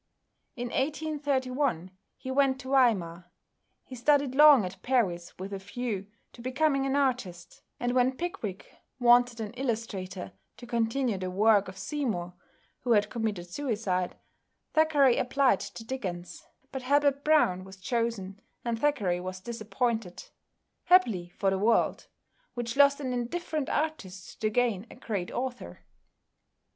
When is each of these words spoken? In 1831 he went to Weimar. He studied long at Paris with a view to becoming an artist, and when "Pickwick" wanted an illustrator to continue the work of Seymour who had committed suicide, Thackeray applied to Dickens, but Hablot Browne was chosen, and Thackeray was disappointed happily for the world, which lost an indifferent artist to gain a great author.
In 0.55 0.69
1831 0.69 1.91
he 2.17 2.31
went 2.31 2.59
to 2.61 2.69
Weimar. 2.71 3.31
He 3.83 3.93
studied 3.93 4.33
long 4.33 4.65
at 4.65 4.81
Paris 4.81 5.37
with 5.37 5.53
a 5.53 5.59
view 5.59 6.07
to 6.33 6.41
becoming 6.41 6.87
an 6.87 6.95
artist, 6.95 7.61
and 7.79 7.91
when 7.93 8.17
"Pickwick" 8.17 8.65
wanted 8.99 9.39
an 9.39 9.51
illustrator 9.53 10.31
to 10.57 10.65
continue 10.65 11.19
the 11.19 11.29
work 11.29 11.67
of 11.67 11.77
Seymour 11.77 12.33
who 12.79 12.93
had 12.93 13.11
committed 13.11 13.45
suicide, 13.47 14.17
Thackeray 14.73 15.17
applied 15.17 15.59
to 15.59 15.83
Dickens, 15.85 16.47
but 16.71 16.81
Hablot 16.81 17.23
Browne 17.23 17.63
was 17.63 17.77
chosen, 17.77 18.41
and 18.65 18.79
Thackeray 18.79 19.19
was 19.19 19.39
disappointed 19.39 20.31
happily 20.85 21.29
for 21.37 21.51
the 21.51 21.59
world, 21.59 22.07
which 22.55 22.75
lost 22.75 22.99
an 22.99 23.13
indifferent 23.13 23.69
artist 23.69 24.41
to 24.41 24.49
gain 24.49 24.87
a 24.89 24.95
great 24.95 25.29
author. 25.29 25.81